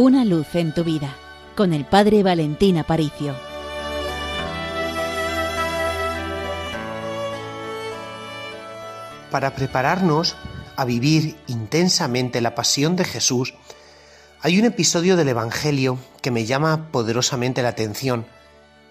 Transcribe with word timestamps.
Una 0.00 0.24
luz 0.24 0.54
en 0.54 0.72
tu 0.72 0.84
vida 0.84 1.12
con 1.56 1.72
el 1.72 1.84
Padre 1.84 2.22
Valentín 2.22 2.78
Aparicio. 2.78 3.34
Para 9.32 9.56
prepararnos 9.56 10.36
a 10.76 10.84
vivir 10.84 11.36
intensamente 11.48 12.40
la 12.40 12.54
pasión 12.54 12.94
de 12.94 13.02
Jesús, 13.02 13.54
hay 14.40 14.60
un 14.60 14.66
episodio 14.66 15.16
del 15.16 15.30
Evangelio 15.30 15.98
que 16.22 16.30
me 16.30 16.46
llama 16.46 16.92
poderosamente 16.92 17.60
la 17.62 17.70
atención. 17.70 18.24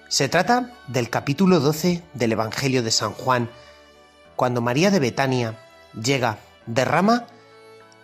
Se 0.09 0.27
trata 0.27 0.73
del 0.89 1.09
capítulo 1.09 1.61
12 1.61 2.03
del 2.15 2.33
Evangelio 2.33 2.83
de 2.83 2.91
San 2.91 3.13
Juan, 3.13 3.49
cuando 4.35 4.59
María 4.59 4.91
de 4.91 4.99
Betania 4.99 5.57
llega, 5.93 6.39
derrama 6.65 7.27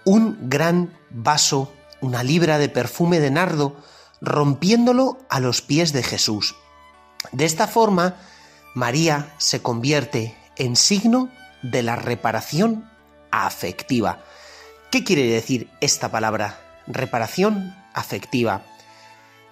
un 0.06 0.38
gran 0.50 0.98
vaso, 1.10 1.70
una 2.04 2.22
libra 2.22 2.58
de 2.58 2.68
perfume 2.68 3.22
de 3.22 3.32
nardo, 3.32 3.78
rompiéndolo 4.22 5.20
a 5.30 5.40
los 5.40 5.62
pies 5.62 5.94
de 5.94 6.04
Jesús. 6.04 6.56
De 7.32 7.46
esta 7.46 7.66
forma, 7.66 8.18
María 8.76 9.34
se 9.38 9.62
convierte 9.62 10.36
en 10.58 10.76
signo 10.76 11.30
de 11.62 11.82
la 11.82 11.96
reparación 11.96 12.90
afectiva. 13.32 14.20
¿Qué 14.92 15.06
quiere 15.06 15.24
decir 15.24 15.70
esta 15.80 16.12
palabra? 16.12 16.60
Reparación 16.88 17.74
afectiva. 17.94 18.64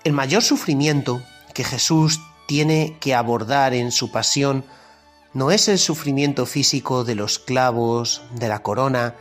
El 0.04 0.12
mayor 0.12 0.44
sufrimiento 0.44 1.24
que 1.54 1.64
Jesús 1.64 2.20
tiene 2.48 2.98
que 3.00 3.16
abordar 3.16 3.74
en 3.74 3.94
su 3.94 4.12
pasión 4.12 4.66
no 5.34 5.52
es 5.52 5.70
el 5.70 5.80
sufrimiento 5.80 6.46
físico 6.46 7.06
de 7.06 7.16
los 7.16 7.40
clavos, 7.40 8.22
de 8.36 8.50
la 8.50 8.62
corona, 8.62 9.16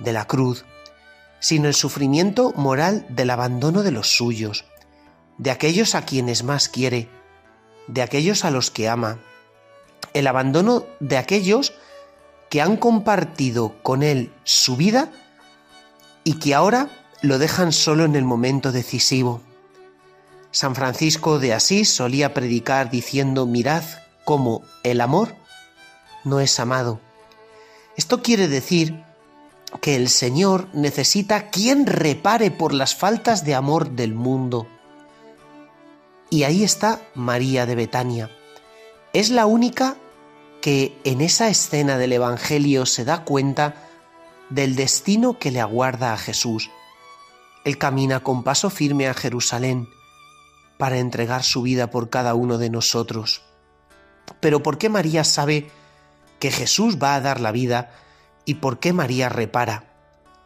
de 0.00 0.12
la 0.12 0.26
cruz, 0.26 0.66
sino 1.44 1.68
el 1.68 1.74
sufrimiento 1.74 2.54
moral 2.56 3.04
del 3.10 3.28
abandono 3.28 3.82
de 3.82 3.90
los 3.90 4.16
suyos, 4.16 4.64
de 5.36 5.50
aquellos 5.50 5.94
a 5.94 6.06
quienes 6.06 6.42
más 6.42 6.70
quiere, 6.70 7.10
de 7.86 8.00
aquellos 8.00 8.46
a 8.46 8.50
los 8.50 8.70
que 8.70 8.88
ama, 8.88 9.20
el 10.14 10.26
abandono 10.26 10.86
de 11.00 11.18
aquellos 11.18 11.74
que 12.48 12.62
han 12.62 12.78
compartido 12.78 13.74
con 13.82 14.02
él 14.02 14.32
su 14.44 14.78
vida 14.78 15.12
y 16.24 16.38
que 16.38 16.54
ahora 16.54 16.88
lo 17.20 17.38
dejan 17.38 17.72
solo 17.72 18.06
en 18.06 18.16
el 18.16 18.24
momento 18.24 18.72
decisivo. 18.72 19.42
San 20.50 20.74
Francisco 20.74 21.38
de 21.38 21.52
Asís 21.52 21.90
solía 21.90 22.32
predicar 22.32 22.90
diciendo, 22.90 23.44
mirad 23.44 23.84
cómo 24.24 24.62
el 24.82 25.02
amor 25.02 25.36
no 26.24 26.40
es 26.40 26.58
amado. 26.58 27.02
Esto 27.98 28.22
quiere 28.22 28.48
decir 28.48 29.04
que 29.80 29.96
el 29.96 30.08
Señor 30.08 30.68
necesita 30.72 31.50
quien 31.50 31.86
repare 31.86 32.50
por 32.50 32.72
las 32.72 32.94
faltas 32.94 33.44
de 33.44 33.54
amor 33.54 33.90
del 33.90 34.14
mundo. 34.14 34.66
Y 36.30 36.44
ahí 36.44 36.64
está 36.64 37.00
María 37.14 37.66
de 37.66 37.74
Betania. 37.74 38.30
Es 39.12 39.30
la 39.30 39.46
única 39.46 39.96
que 40.60 40.98
en 41.04 41.20
esa 41.20 41.48
escena 41.48 41.98
del 41.98 42.12
Evangelio 42.12 42.86
se 42.86 43.04
da 43.04 43.24
cuenta 43.24 43.74
del 44.50 44.76
destino 44.76 45.38
que 45.38 45.50
le 45.50 45.60
aguarda 45.60 46.12
a 46.12 46.18
Jesús. 46.18 46.70
Él 47.64 47.78
camina 47.78 48.20
con 48.20 48.42
paso 48.42 48.70
firme 48.70 49.08
a 49.08 49.14
Jerusalén 49.14 49.88
para 50.78 50.98
entregar 50.98 51.42
su 51.42 51.62
vida 51.62 51.90
por 51.90 52.10
cada 52.10 52.34
uno 52.34 52.58
de 52.58 52.70
nosotros. 52.70 53.42
Pero 54.40 54.62
¿por 54.62 54.78
qué 54.78 54.88
María 54.88 55.24
sabe 55.24 55.70
que 56.38 56.50
Jesús 56.50 56.98
va 57.02 57.14
a 57.14 57.20
dar 57.20 57.40
la 57.40 57.52
vida 57.52 57.90
y 58.44 58.54
por 58.54 58.78
qué 58.78 58.92
María 58.92 59.28
repara. 59.28 59.84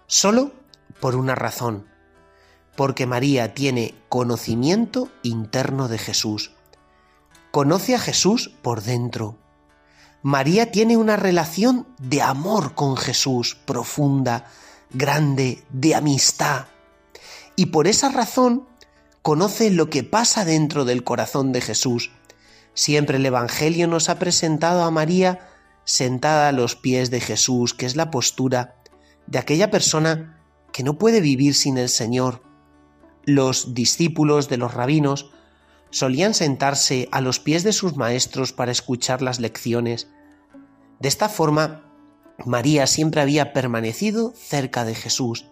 Solo 0.06 0.52
por 1.00 1.16
una 1.16 1.34
razón, 1.34 1.86
porque 2.76 3.06
María 3.06 3.54
tiene 3.54 3.94
conocimiento 4.08 5.10
interno 5.22 5.88
de 5.88 5.98
Jesús. 5.98 6.52
Conoce 7.50 7.94
a 7.94 7.98
Jesús 7.98 8.52
por 8.62 8.82
dentro. 8.82 9.36
María 10.22 10.70
tiene 10.70 10.96
una 10.96 11.16
relación 11.16 11.86
de 11.98 12.22
amor 12.22 12.74
con 12.74 12.96
Jesús 12.96 13.56
profunda, 13.64 14.46
grande, 14.90 15.64
de 15.70 15.94
amistad. 15.94 16.66
Y 17.56 17.66
por 17.66 17.86
esa 17.86 18.10
razón 18.10 18.66
conoce 19.22 19.70
lo 19.70 19.90
que 19.90 20.04
pasa 20.04 20.44
dentro 20.44 20.84
del 20.84 21.04
corazón 21.04 21.52
de 21.52 21.60
Jesús. 21.60 22.10
Siempre 22.74 23.16
el 23.16 23.26
Evangelio 23.26 23.88
nos 23.88 24.08
ha 24.08 24.18
presentado 24.18 24.84
a 24.84 24.90
María 24.90 25.48
sentada 25.88 26.48
a 26.48 26.52
los 26.52 26.76
pies 26.76 27.10
de 27.10 27.18
Jesús, 27.18 27.72
que 27.72 27.86
es 27.86 27.96
la 27.96 28.10
postura 28.10 28.76
de 29.26 29.38
aquella 29.38 29.70
persona 29.70 30.38
que 30.70 30.82
no 30.82 30.98
puede 30.98 31.22
vivir 31.22 31.54
sin 31.54 31.78
el 31.78 31.88
Señor. 31.88 32.42
Los 33.24 33.72
discípulos 33.72 34.50
de 34.50 34.58
los 34.58 34.74
rabinos 34.74 35.30
solían 35.88 36.34
sentarse 36.34 37.08
a 37.10 37.22
los 37.22 37.40
pies 37.40 37.64
de 37.64 37.72
sus 37.72 37.96
maestros 37.96 38.52
para 38.52 38.70
escuchar 38.70 39.22
las 39.22 39.40
lecciones. 39.40 40.08
De 41.00 41.08
esta 41.08 41.30
forma, 41.30 41.90
María 42.44 42.86
siempre 42.86 43.22
había 43.22 43.54
permanecido 43.54 44.34
cerca 44.36 44.84
de 44.84 44.94
Jesús, 44.94 45.46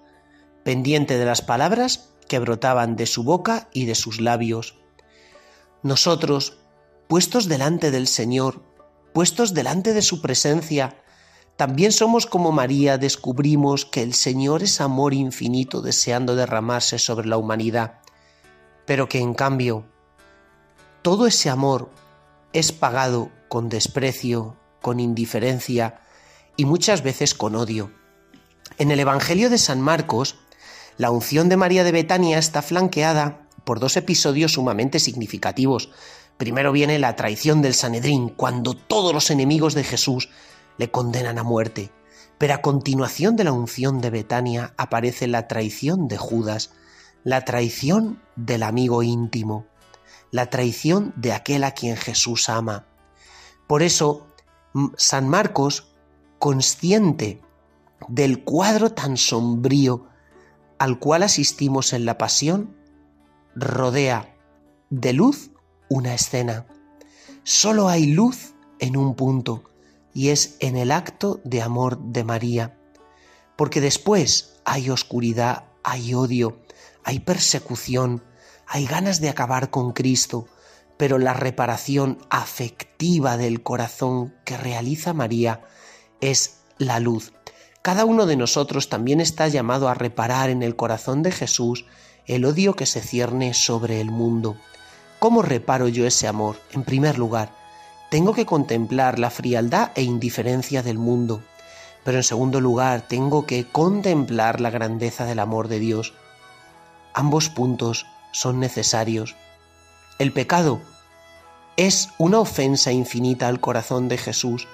pendiente 0.65 1.17
de 1.17 1.25
las 1.25 1.41
palabras 1.41 2.11
que 2.29 2.41
brotaban 2.41 2.95
de 2.97 3.07
su 3.07 3.25
boca 3.25 3.71
y 3.73 3.87
de 3.87 3.95
sus 3.95 4.21
labios. 4.21 4.79
Nosotros, 5.83 6.59
puestos 7.09 7.49
delante 7.49 7.91
del 7.91 8.07
Señor, 8.07 8.76
puestos 9.17 9.55
delante 9.55 9.95
de 9.95 10.03
su 10.03 10.21
presencia, 10.21 11.01
también 11.57 11.91
somos 11.91 12.27
como 12.27 12.53
María, 12.53 12.99
descubrimos 12.99 13.87
que 13.87 14.03
el 14.03 14.13
Señor 14.13 14.63
es 14.63 14.83
amor 14.83 15.15
infinito 15.15 15.81
deseando 15.81 16.37
derramarse 16.37 16.99
sobre 16.99 17.27
la 17.27 17.39
humanidad, 17.39 18.01
pero 18.85 19.09
que 19.09 19.21
en 19.21 19.33
cambio 19.33 19.87
todo 21.01 21.27
ese 21.27 21.49
amor 21.49 21.91
es 22.53 22.73
pagado 22.73 23.31
con 23.49 23.71
desprecio, 23.71 24.59
con 24.83 25.01
indiferencia 25.01 26.03
y 26.59 26.67
muchas 26.67 27.03
veces 27.03 27.33
con 27.33 27.57
odio. 27.57 27.91
En 28.77 28.91
el 28.91 29.01
Evangelio 29.01 29.49
de 29.49 29.57
San 29.57 29.81
Marcos, 29.81 30.37
la 30.99 31.11
unción 31.11 31.49
de 31.49 31.57
María 31.57 31.85
de 31.85 31.93
Betania 31.93 32.37
está 32.37 32.61
flanqueada 32.61 33.49
por 33.65 33.81
dos 33.81 33.97
episodios 33.97 34.53
sumamente 34.53 35.01
significativos. 35.01 35.89
Primero 36.37 36.73
viene 36.73 36.99
la 36.99 37.17
traición 37.17 37.63
del 37.63 37.75
Sanedrín, 37.75 38.29
cuando 38.29 38.75
todos 38.75 39.15
los 39.15 39.31
enemigos 39.31 39.75
de 39.75 39.85
Jesús 39.85 40.29
le 40.77 40.91
condenan 40.91 41.39
a 41.39 41.43
muerte. 41.43 41.91
Pero 42.39 42.55
a 42.55 42.63
continuación 42.63 43.37
de 43.37 43.45
la 43.45 43.53
unción 43.53 44.01
de 44.01 44.11
Betania 44.11 44.75
aparece 44.77 45.27
la 45.27 45.49
traición 45.49 46.09
de 46.09 46.19
Judas, 46.19 46.73
la 47.25 47.45
traición 47.45 48.21
del 48.37 48.63
amigo 48.63 49.03
íntimo, 49.03 49.67
la 50.31 50.51
traición 50.51 51.15
de 51.17 51.33
aquel 51.33 51.65
a 51.65 51.71
quien 51.71 51.97
Jesús 51.97 52.51
ama. 52.51 52.87
Por 53.67 53.83
eso, 53.83 54.27
San 54.97 55.29
Marcos, 55.29 55.95
consciente 56.39 57.41
del 58.09 58.45
cuadro 58.45 58.91
tan 58.93 59.17
sombrío 59.17 60.07
al 60.79 60.99
cual 60.99 61.23
asistimos 61.23 61.95
en 61.95 62.05
la 62.05 62.19
pasión, 62.19 62.77
rodea 63.55 64.37
de 64.91 65.15
luz 65.15 65.51
una 65.89 66.15
escena. 66.15 66.67
Solo 67.43 67.89
hay 67.89 68.07
luz 68.07 68.55
en 68.79 68.97
un 68.97 69.15
punto, 69.15 69.65
y 70.13 70.31
es 70.31 70.57
en 70.61 70.77
el 70.77 70.93
acto 70.93 71.41
de 71.45 71.63
amor 71.63 71.99
de 71.99 72.25
María. 72.25 72.79
Porque 73.57 73.81
después 73.81 74.61
hay 74.65 74.91
oscuridad, 74.91 75.65
hay 75.85 76.15
odio, 76.15 76.59
hay 77.05 77.21
persecución, 77.21 78.25
hay 78.67 78.87
ganas 78.87 79.21
de 79.21 79.29
acabar 79.29 79.71
con 79.71 79.93
Cristo, 79.93 80.49
pero 80.97 81.19
la 81.19 81.35
reparación 81.35 82.19
afectiva 82.31 83.37
del 83.37 83.63
corazón 83.63 84.35
que 84.45 84.57
realiza 84.57 85.13
María 85.13 85.61
es 86.21 86.61
la 86.79 86.99
luz. 86.99 87.33
Cada 87.83 88.05
uno 88.05 88.27
de 88.27 88.37
nosotros 88.37 88.89
también 88.89 89.21
está 89.21 89.47
llamado 89.49 89.89
a 89.89 89.95
reparar 89.95 90.51
en 90.51 90.63
el 90.63 90.75
corazón 90.75 91.23
de 91.23 91.31
Jesús 91.31 91.85
el 92.27 92.45
odio 92.45 92.75
que 92.75 92.87
se 92.87 93.01
cierne 93.01 93.55
sobre 93.55 94.01
el 94.01 94.11
mundo. 94.11 94.57
¿Cómo 95.27 95.43
reparo 95.43 95.89
yo 95.89 96.07
ese 96.07 96.29
amor? 96.29 96.55
En 96.71 96.85
primer 96.85 97.19
lugar, 97.19 97.51
tengo 98.13 98.33
que 98.33 98.47
contemplar 98.47 99.19
la 99.19 99.29
frialdad 99.29 99.91
e 99.97 100.03
indiferencia 100.03 100.85
del 100.85 100.99
mundo, 100.99 101.43
pero 102.05 102.19
en 102.19 102.23
segundo 102.23 102.61
lugar, 102.61 103.09
tengo 103.09 103.45
que 103.45 103.67
contemplar 103.67 104.61
la 104.61 104.71
grandeza 104.71 105.25
del 105.25 105.41
amor 105.41 105.67
de 105.67 105.81
Dios. 105.81 106.15
Ambos 107.13 107.49
puntos 107.49 108.07
son 108.31 108.61
necesarios. 108.61 109.35
El 110.21 110.33
pecado 110.33 110.81
es 111.77 112.11
una 112.19 112.39
ofensa 112.39 112.93
infinita 112.93 113.49
al 113.49 113.59
corazón 113.59 114.07
de 114.07 114.19
Jesús, 114.19 114.69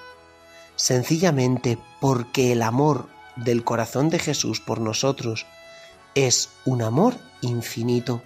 sencillamente 0.76 1.78
porque 1.98 2.52
el 2.52 2.60
amor 2.60 3.08
del 3.36 3.64
corazón 3.64 4.10
de 4.10 4.18
Jesús 4.18 4.60
por 4.60 4.82
nosotros 4.82 5.46
es 6.14 6.50
un 6.66 6.82
amor 6.82 7.14
infinito 7.40 8.20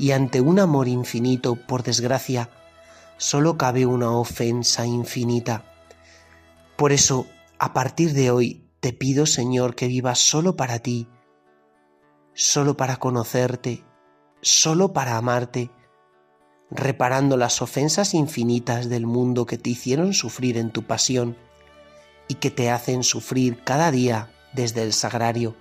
y 0.00 0.12
ante 0.12 0.40
un 0.40 0.58
amor 0.58 0.88
infinito, 0.88 1.56
por 1.56 1.82
desgracia, 1.82 2.48
solo 3.18 3.58
cabe 3.58 3.84
una 3.84 4.10
ofensa 4.12 4.86
infinita. 4.86 5.62
Por 6.76 6.92
eso, 6.92 7.26
a 7.58 7.74
partir 7.74 8.14
de 8.14 8.30
hoy, 8.30 8.64
te 8.80 8.94
pido, 8.94 9.26
Señor, 9.26 9.74
que 9.74 9.88
vivas 9.88 10.18
solo 10.18 10.56
para 10.56 10.78
ti, 10.78 11.06
solo 12.32 12.78
para 12.78 12.96
conocerte, 12.96 13.84
solo 14.40 14.94
para 14.94 15.18
amarte, 15.18 15.70
reparando 16.70 17.36
las 17.36 17.60
ofensas 17.60 18.14
infinitas 18.14 18.88
del 18.88 19.04
mundo 19.04 19.44
que 19.44 19.58
te 19.58 19.68
hicieron 19.68 20.14
sufrir 20.14 20.56
en 20.56 20.70
tu 20.70 20.84
pasión 20.84 21.36
y 22.26 22.36
que 22.36 22.50
te 22.50 22.70
hacen 22.70 23.02
sufrir 23.02 23.62
cada 23.64 23.90
día 23.90 24.32
desde 24.54 24.82
el 24.82 24.94
sagrario, 24.94 25.56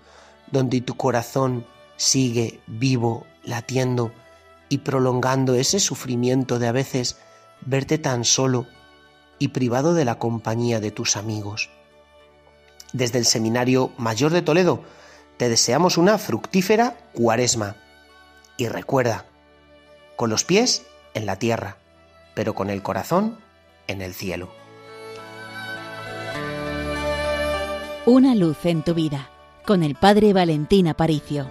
donde 0.49 0.79
tu 0.79 0.95
corazón 0.95 1.65
sigue 1.97 2.61
vivo, 2.67 3.25
latiendo 3.43 4.13
y 4.69 4.79
prolongando 4.79 5.55
ese 5.55 5.79
sufrimiento 5.79 6.59
de 6.59 6.67
a 6.67 6.71
veces 6.71 7.17
verte 7.61 7.97
tan 7.97 8.23
solo 8.23 8.67
y 9.39 9.49
privado 9.49 9.93
de 9.93 10.05
la 10.05 10.19
compañía 10.19 10.79
de 10.79 10.91
tus 10.91 11.17
amigos. 11.17 11.69
Desde 12.93 13.19
el 13.19 13.25
Seminario 13.25 13.91
Mayor 13.97 14.31
de 14.31 14.41
Toledo 14.41 14.83
te 15.37 15.49
deseamos 15.49 15.97
una 15.97 16.17
fructífera 16.17 16.97
cuaresma. 17.13 17.75
Y 18.57 18.67
recuerda, 18.67 19.25
con 20.17 20.29
los 20.29 20.43
pies 20.43 20.83
en 21.13 21.25
la 21.25 21.37
tierra, 21.37 21.77
pero 22.35 22.53
con 22.53 22.69
el 22.69 22.81
corazón 22.83 23.37
en 23.87 24.01
el 24.01 24.13
cielo. 24.13 24.49
Una 28.05 28.35
luz 28.35 28.65
en 28.65 28.83
tu 28.83 28.93
vida, 28.93 29.29
con 29.65 29.83
el 29.83 29.95
Padre 29.95 30.33
Valentín 30.33 30.87
Aparicio. 30.87 31.47